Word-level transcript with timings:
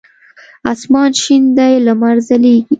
اسمان 0.71 1.09
شین 1.21 1.43
دی 1.57 1.73
لمر 1.85 2.15
ځلیږی 2.27 2.61